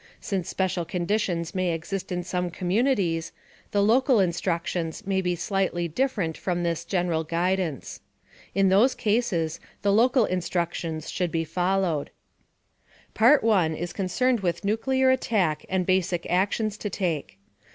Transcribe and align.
Since 0.19 0.49
special 0.49 0.83
conditions 0.83 1.53
may 1.53 1.73
exist 1.73 2.11
in 2.11 2.23
some 2.23 2.49
communities, 2.49 3.31
the 3.69 3.83
local 3.83 4.19
instructions 4.19 5.05
may 5.05 5.21
be 5.21 5.35
slightly 5.35 5.87
different 5.87 6.35
from 6.39 6.63
this 6.63 6.85
general 6.85 7.23
guidance. 7.23 8.01
In 8.55 8.69
those 8.69 8.95
cases, 8.95 9.59
the 9.83 9.93
local 9.93 10.25
instructions 10.25 11.11
should 11.11 11.31
be 11.31 11.43
followed. 11.43 12.09
Part 13.13 13.43
I 13.43 13.45
(pages 13.45 13.73
3 13.73 13.77
68) 13.77 13.83
is 13.83 13.93
concerned 13.93 14.39
with 14.39 14.65
nuclear 14.65 15.11
attack 15.11 15.65
and 15.69 15.85
basic 15.85 16.25
actions 16.31 16.79
to 16.79 16.89
take. 16.89 17.37